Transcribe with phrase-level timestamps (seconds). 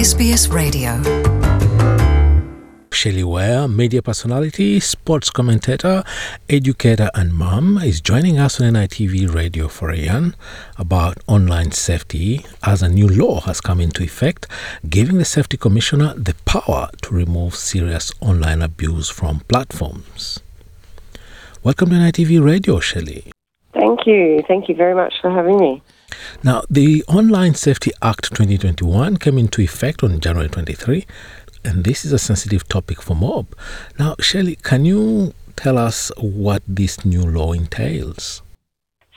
[0.00, 0.92] SBS Radio.
[2.90, 6.02] Shelley Ware, media personality, sports commentator,
[6.48, 10.34] educator, and mom, is joining us on NITV Radio for a yarn
[10.78, 14.46] about online safety as a new law has come into effect,
[14.88, 20.40] giving the Safety Commissioner the power to remove serious online abuse from platforms.
[21.62, 23.30] Welcome to NITV Radio, Shelley.
[23.74, 24.42] Thank you.
[24.48, 25.82] Thank you very much for having me.
[26.42, 31.06] Now, the Online Safety Act 2021 came into effect on January 23,
[31.64, 33.54] and this is a sensitive topic for mob.
[33.98, 38.42] Now, Shelley, can you tell us what this new law entails?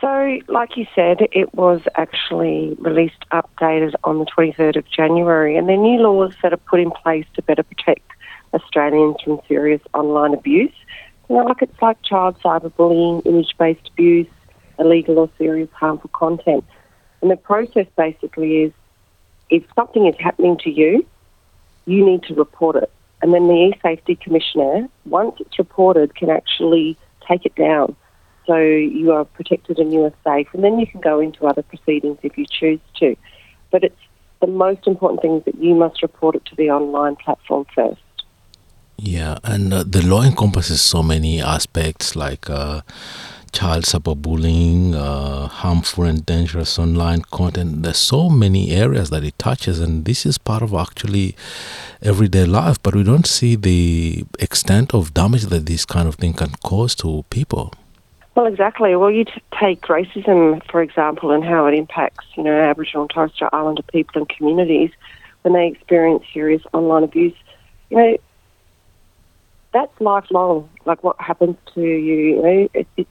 [0.00, 5.68] So, like you said, it was actually released, updated on the 23rd of January, and
[5.68, 8.08] there are new laws that are put in place to better protect
[8.54, 10.74] Australians from serious online abuse.
[11.28, 14.28] You know, like it's like child cyberbullying, image-based abuse,
[14.78, 16.64] illegal or serious harmful content.
[17.20, 18.72] And the process basically is
[19.50, 21.06] if something is happening to you,
[21.86, 22.90] you need to report it.
[23.22, 27.96] And then the e-safety commissioner, once it's reported, can actually take it down.
[28.46, 30.48] So you are protected and you are safe.
[30.54, 33.16] And then you can go into other proceedings if you choose to.
[33.70, 34.00] But it's
[34.40, 38.00] the most important thing is that you must report it to the online platform first.
[38.96, 42.80] Yeah, and uh, the law encompasses so many aspects like uh,
[43.58, 47.82] child cyberbullying, uh, harmful and dangerous online content.
[47.82, 51.34] There's so many areas that it touches, and this is part of actually
[52.00, 52.80] everyday life.
[52.80, 56.94] But we don't see the extent of damage that this kind of thing can cause
[57.02, 57.72] to people.
[58.36, 58.94] Well, exactly.
[58.94, 59.24] Well, you
[59.58, 63.82] take racism, for example, and how it impacts, you know, Aboriginal and Torres Strait Islander
[63.82, 64.92] people and communities
[65.42, 67.34] when they experience serious online abuse.
[67.90, 68.16] You know,
[69.72, 70.70] that's lifelong.
[70.84, 73.08] Like what happens to you, you know, it,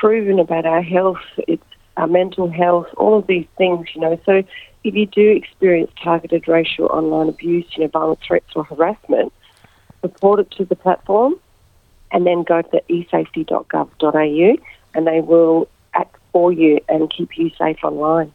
[0.00, 1.62] proven about our health, it's
[1.98, 4.18] our mental health, all of these things, you know.
[4.24, 4.42] So
[4.82, 9.32] if you do experience targeted racial online abuse, you know, violent threats or harassment,
[10.02, 11.34] report it to the platform
[12.12, 14.56] and then go to the esafety.gov.au
[14.94, 18.32] and they will act for you and keep you safe online.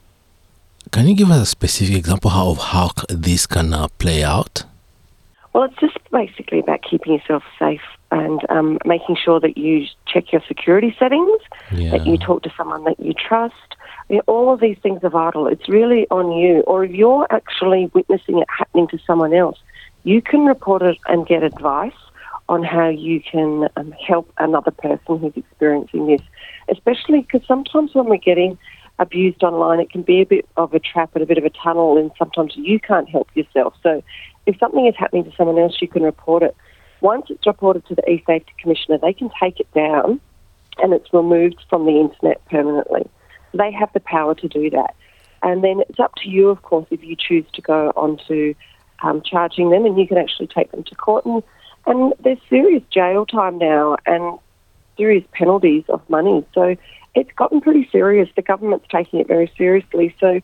[0.92, 4.66] Can you give us a specific example how, of how this can uh, play out?
[5.54, 7.82] Well, it's just basically about keeping yourself safe
[8.16, 11.92] and um, making sure that you check your security settings, Yeah.
[11.92, 13.76] that you talk to someone that you trust.
[14.10, 15.48] I mean, all of these things are vital.
[15.48, 16.62] It's really on you.
[16.62, 19.58] Or if you're actually witnessing it happening to someone else,
[20.04, 22.00] you can report it and get advice
[22.48, 26.22] on how you can um, help another person who's experiencing this.
[26.70, 28.58] Especially because sometimes when we're getting
[29.00, 31.50] abused online, it can be a bit of a trap and a bit of a
[31.50, 33.74] tunnel, and sometimes you can't help yourself.
[33.84, 34.02] So
[34.46, 36.56] if something is happening to someone else, you can report it.
[37.02, 40.20] Once it's reported to the e-safety commissioner, they can take it down
[40.78, 43.10] and it's removed from the internet permanently.
[43.54, 44.96] They have the power to do that.
[45.44, 48.56] And then it's up to you, of course, if you choose to go on to
[49.04, 51.26] um, charging them, and you can actually take them to court.
[51.26, 51.44] And,
[51.86, 54.40] and there's serious jail time now and
[54.98, 56.46] serious penalties of money.
[56.54, 56.76] So
[57.14, 58.30] it's gotten pretty serious.
[58.36, 60.16] The government's taking it very seriously.
[60.20, 60.42] So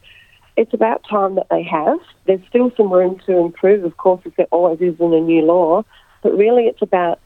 [0.56, 2.00] it's about time that they have.
[2.26, 5.42] There's still some room to improve, of course, as there always is in a new
[5.42, 5.84] law.
[6.22, 7.20] But really, it's about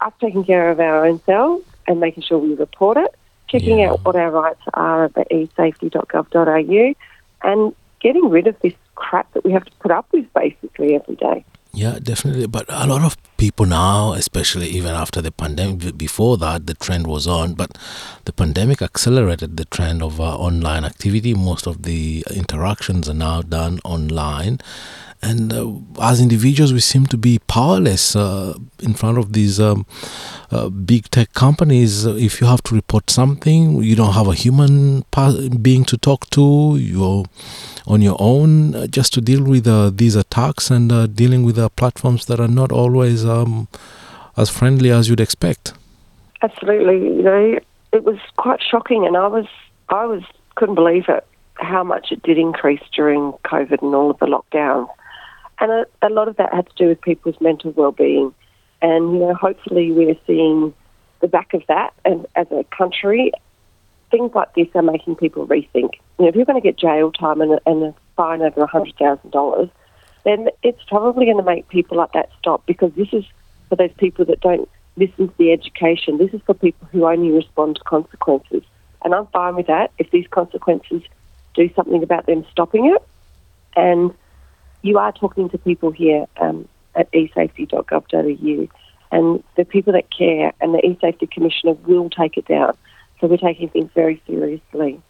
[0.00, 3.14] us taking care of our own selves and making sure we report it,
[3.48, 3.90] checking Yeah.
[3.90, 6.94] out what our rights are at the esafety.gov.au,
[7.42, 11.16] and getting rid of this crap that we have to put up with basically every
[11.16, 11.44] day.
[11.72, 12.46] Yeah, definitely.
[12.46, 17.06] But a lot of people now, especially even after the pandemic, before that, the trend
[17.06, 17.76] was on, but
[18.24, 21.34] the pandemic accelerated the trend of uh, online activity.
[21.34, 24.58] Most of the interactions are now done online.
[25.20, 29.84] And uh, as individuals, we seem to be powerless uh, in front of these um,
[30.50, 32.06] uh, big tech companies.
[32.06, 35.04] If you have to report something, you don't have a human
[35.60, 36.76] being to talk to.
[36.78, 37.24] You're
[37.86, 41.58] on your own uh, just to deal with uh, these attacks and uh, dealing with
[41.76, 43.66] platforms that are not always um,
[44.36, 45.72] as friendly as you'd expect.
[46.42, 47.58] Absolutely, you know,
[47.92, 49.46] it was quite shocking, and I was,
[49.88, 50.22] I was,
[50.54, 51.26] couldn't believe it
[51.58, 54.88] how much it did increase during COVID and all of the lockdowns,
[55.60, 58.34] and a, a lot of that had to do with people's mental well-being,
[58.80, 60.74] and you know, hopefully we're seeing
[61.20, 63.32] the back of that, and as a country,
[64.10, 65.94] things like this are making people rethink.
[66.18, 68.66] You know, if you're going to get jail time and, a- and a fine over
[68.66, 69.68] hundred thousand dollars,
[70.24, 73.24] then it's probably going to make people like that stop because this is
[73.68, 76.18] for those people that don't listen to the education.
[76.18, 78.62] This is for people who only respond to consequences.
[79.04, 81.02] And I'm fine with that if these consequences
[81.54, 83.02] do something about them stopping it.
[83.76, 84.12] And
[84.82, 88.68] you are talking to people here um, at esafety.gov.au,
[89.10, 92.76] and the people that care and the eSafety Commissioner will take it down.
[93.20, 95.02] So we're taking things very seriously.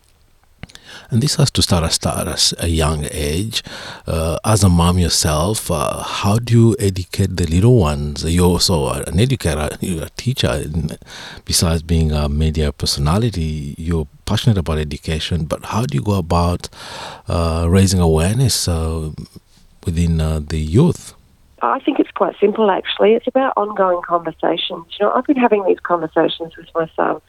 [1.11, 3.62] And this has to start at, start a young age.
[4.06, 8.25] Uh, as a mom yourself, uh, how do you educate the little ones?
[8.25, 10.64] You're also an educator, you're a teacher.
[11.44, 15.44] Besides being a media personality, you're passionate about education.
[15.44, 16.69] But how do you go about
[17.29, 19.11] uh, raising awareness uh,
[19.88, 21.14] within uh, the youth?
[21.62, 23.14] I think it's quite simple, actually.
[23.14, 24.85] It's about ongoing conversations.
[24.99, 27.20] You know, I've been having these conversations with my son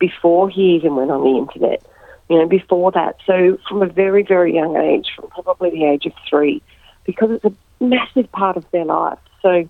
[0.00, 1.80] before he even went on the internet.
[2.28, 3.16] You know, before that.
[3.24, 6.60] So from a very, very young age, from probably the age of three,
[7.04, 9.20] because it's a massive part of their life.
[9.40, 9.66] So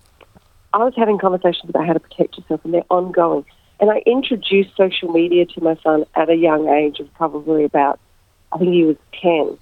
[0.73, 3.45] I was having conversations about how to protect yourself, and they're ongoing.
[3.79, 7.99] And I introduced social media to my son at a young age of probably about,
[8.51, 9.57] I think he was 10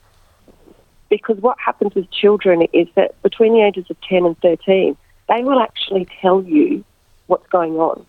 [1.10, 4.98] because what happens with children is that between the ages of 10 and 13,
[5.30, 6.84] they will actually tell you
[7.28, 8.06] what's going on.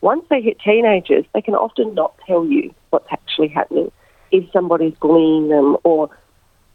[0.00, 3.90] Once they hit teenagers, they can often not tell you what's actually happening.
[4.30, 6.10] If somebody's bullying them or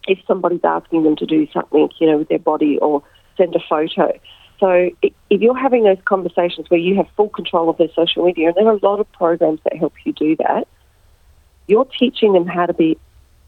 [0.07, 3.03] if somebody's asking them to do something, you know, with their body or
[3.37, 4.11] send a photo.
[4.59, 8.47] So if you're having those conversations where you have full control of their social media,
[8.47, 10.67] and there are a lot of programs that help you do that,
[11.67, 12.97] you're teaching them how to be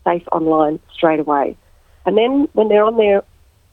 [0.05, 1.57] safe online straight away.
[2.05, 3.23] And then when they're on their,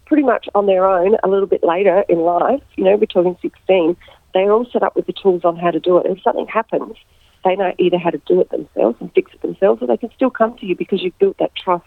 [0.07, 3.37] pretty much on their own a little bit later in life, you know, we're talking
[3.41, 3.97] 16,
[4.35, 6.07] they're all set up with the tools on how to do it.
[6.07, 6.97] If something happens,
[7.45, 10.11] they know either how to do it themselves and fix it themselves, or they can
[10.15, 11.85] still come to you because you've built that trust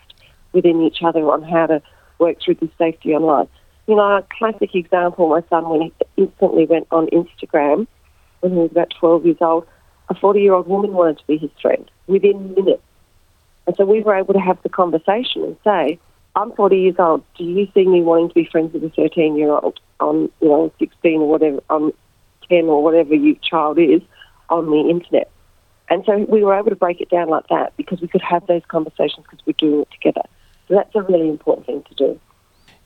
[0.53, 1.81] within each other on how to
[2.19, 3.47] work through the safety online.
[3.87, 7.87] You know, a classic example, my son, when he instantly went on Instagram
[8.41, 9.65] when he was about 12 years old,
[10.09, 12.83] a 40 year old woman wanted to be his friend within minutes.
[13.65, 15.99] And so we were able to have the conversation and say,
[16.35, 17.23] I'm 40 years old.
[17.37, 20.47] Do you see me wanting to be friends with a 13 year old on, you
[20.47, 21.91] know, 16 or whatever, on
[22.49, 24.01] 10 or whatever your child is
[24.49, 25.29] on the internet?
[25.89, 28.47] And so we were able to break it down like that because we could have
[28.47, 30.21] those conversations because we're doing it together.
[30.67, 32.19] So that's a really important thing to do.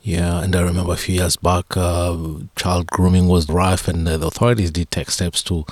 [0.06, 2.16] Yeah, and I remember a few years back, uh,
[2.54, 5.64] child grooming was rife, and uh, the authorities did take steps to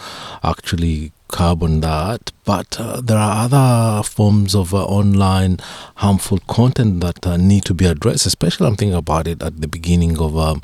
[0.43, 2.33] actually curb on that.
[2.45, 5.59] But uh, there are other forms of uh, online
[5.99, 8.27] harmful content that uh, need to be addressed.
[8.27, 10.63] Especially, I'm thinking about it at the beginning of um,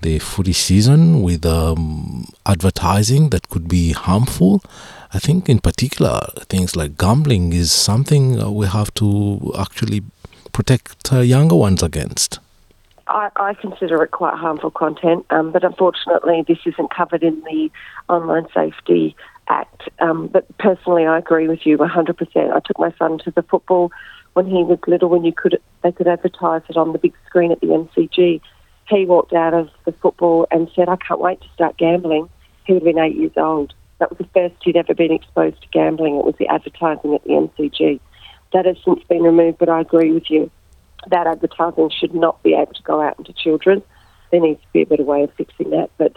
[0.00, 4.62] the footy season with um, advertising that could be harmful.
[5.12, 10.00] I think, in particular, things like gambling is something uh, we have to actually
[10.54, 12.38] protect younger ones against.
[13.14, 17.70] I, I, consider it quite harmful content, um, but unfortunately, this isn't covered in the
[18.08, 19.14] Online Safety
[19.48, 19.88] Act.
[20.00, 22.52] Um, but personally, I agree with you 100%.
[22.52, 23.92] I took my son to the football
[24.32, 27.52] when he was little, when you could they could advertise it on the big screen
[27.52, 28.40] at the MCG.
[28.88, 32.28] He walked out of the football and said, "I can't wait to start gambling."
[32.64, 33.74] He would have been eight years old.
[34.00, 36.16] That was the first he'd ever been exposed to gambling.
[36.16, 38.00] It was the advertising at the MCG.
[38.52, 40.50] That has since been removed, but I agree with you
[41.10, 43.82] that advertising should not be able to go out into children.
[44.30, 45.90] There needs to be a better way of fixing that.
[45.98, 46.16] But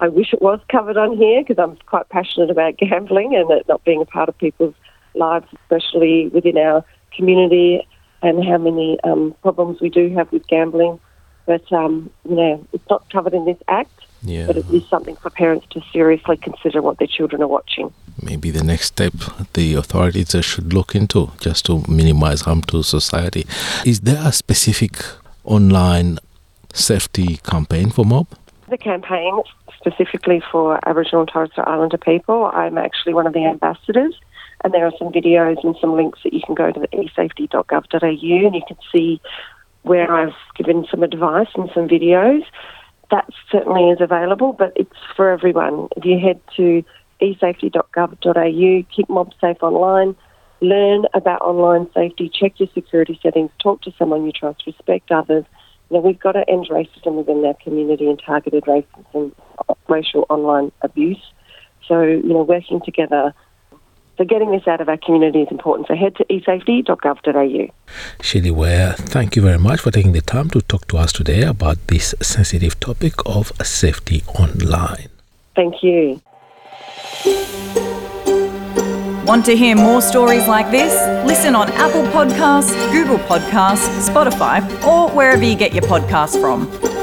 [0.00, 3.68] I wish it was covered on here because I'm quite passionate about gambling and it
[3.68, 4.74] not being a part of people's
[5.14, 6.84] lives, especially within our
[7.16, 7.86] community
[8.22, 11.00] and how many um, problems we do have with gambling.
[11.46, 14.46] But, um, you know, it's not covered in this act, yeah.
[14.46, 17.92] but it is something for parents to seriously consider what their children are watching
[18.22, 19.12] maybe the next step
[19.54, 23.46] the authorities should look into just to minimize harm to society.
[23.84, 25.04] Is there a specific
[25.44, 26.18] online
[26.72, 28.26] safety campaign for mob?
[28.68, 29.40] The campaign
[29.76, 34.14] specifically for Aboriginal and Torres Strait Islander people, I'm actually one of the ambassadors,
[34.62, 38.46] and there are some videos and some links that you can go to the esafety.gov.au
[38.46, 39.20] and you can see
[39.82, 42.42] where I've given some advice and some videos.
[43.10, 45.88] That certainly is available, but it's for everyone.
[45.96, 46.84] If you head to
[47.20, 50.14] esafety.gov.au, keep mob safe online,
[50.60, 55.44] learn about online safety, check your security settings, talk to someone you trust, respect others.
[55.90, 59.32] You know, we've got to end racism within our community and targeted racism,
[59.88, 61.22] racial online abuse.
[61.86, 63.32] So, you know, working together
[64.18, 65.86] so getting this out of our community is important.
[65.86, 67.72] So head to esafety.gov.au.
[68.20, 71.42] Shelley Ware, thank you very much for taking the time to talk to us today
[71.42, 75.08] about this sensitive topic of safety online.
[75.54, 76.20] Thank you.
[79.24, 80.92] Want to hear more stories like this?
[81.24, 86.97] Listen on Apple Podcasts, Google Podcasts, Spotify, or wherever you get your podcasts from.